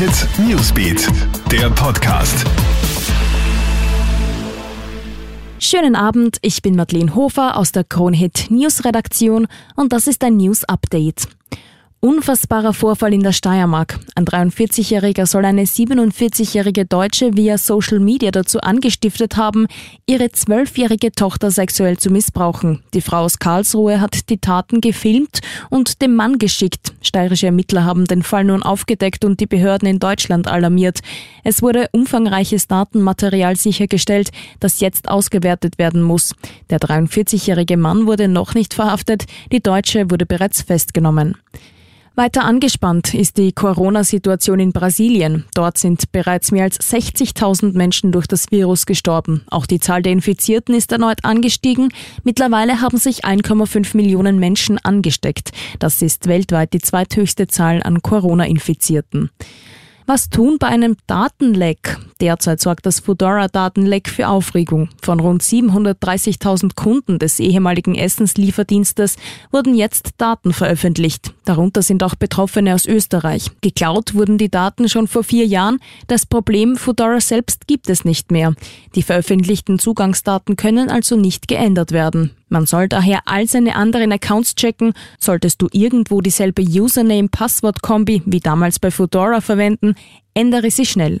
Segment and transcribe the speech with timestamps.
[0.00, 1.06] Hit Newsbeat,
[1.52, 2.46] der Podcast.
[5.58, 10.38] Schönen Abend, ich bin Madeleine Hofer aus der Kronhit News Redaktion und das ist ein
[10.38, 11.28] News Update.
[12.02, 14.00] Unfassbarer Vorfall in der Steiermark.
[14.14, 19.66] Ein 43-Jähriger soll eine 47-jährige Deutsche via Social Media dazu angestiftet haben,
[20.06, 22.82] ihre zwölfjährige Tochter sexuell zu missbrauchen.
[22.94, 26.94] Die Frau aus Karlsruhe hat die Taten gefilmt und dem Mann geschickt.
[27.02, 31.00] Steirische Ermittler haben den Fall nun aufgedeckt und die Behörden in Deutschland alarmiert.
[31.44, 36.34] Es wurde umfangreiches Datenmaterial sichergestellt, das jetzt ausgewertet werden muss.
[36.70, 41.36] Der 43-jährige Mann wurde noch nicht verhaftet, die Deutsche wurde bereits festgenommen.
[42.20, 45.46] Weiter angespannt ist die Corona-Situation in Brasilien.
[45.54, 49.40] Dort sind bereits mehr als 60.000 Menschen durch das Virus gestorben.
[49.48, 51.88] Auch die Zahl der Infizierten ist erneut angestiegen.
[52.22, 55.52] Mittlerweile haben sich 1,5 Millionen Menschen angesteckt.
[55.78, 59.30] Das ist weltweit die zweithöchste Zahl an Corona-Infizierten.
[60.04, 61.96] Was tun bei einem Datenleck?
[62.20, 64.90] Derzeit sorgt das Foodora-Datenleck für Aufregung.
[65.00, 69.16] Von rund 730.000 Kunden des ehemaligen Essenslieferdienstes
[69.50, 71.32] wurden jetzt Daten veröffentlicht.
[71.46, 73.50] Darunter sind auch Betroffene aus Österreich.
[73.62, 75.78] Geklaut wurden die Daten schon vor vier Jahren.
[76.08, 78.54] Das Problem Foodora selbst gibt es nicht mehr.
[78.94, 82.32] Die veröffentlichten Zugangsdaten können also nicht geändert werden.
[82.50, 84.92] Man soll daher all seine anderen Accounts checken.
[85.18, 89.94] Solltest du irgendwo dieselbe Username-Passwort-Kombi wie damals bei Fedora verwenden,
[90.34, 91.20] ändere sie schnell.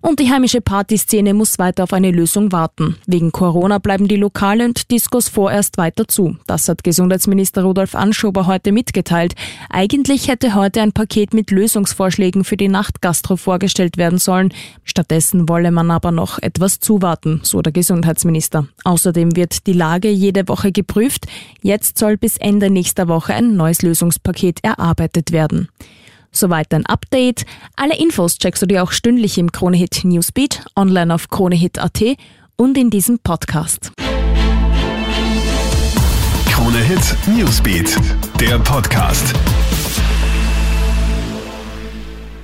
[0.00, 2.96] Und die heimische Partyszene muss weiter auf eine Lösung warten.
[3.06, 6.36] Wegen Corona bleiben die Lokale und Diskos vorerst weiter zu.
[6.46, 9.34] Das hat Gesundheitsminister Rudolf Anschober heute mitgeteilt.
[9.70, 14.54] Eigentlich hätte heute ein Paket mit Lösungsvorschlägen für die Nachtgastro vorgestellt werden sollen.
[14.84, 18.68] Stattdessen wolle man aber noch etwas zuwarten, so der Gesundheitsminister.
[18.84, 21.26] Außerdem wird die Lage jede Woche geprüft.
[21.60, 25.68] Jetzt soll bis Ende nächster Woche ein neues Lösungspaket erarbeitet werden.
[26.32, 27.44] Soweit ein Update.
[27.76, 32.02] Alle Infos checkst du dir auch stündlich im Kronehit Newsbeat, online auf kronehit.at
[32.56, 33.92] und in diesem Podcast.
[36.46, 37.96] Kronehit Newsbeat,
[38.40, 39.34] der Podcast.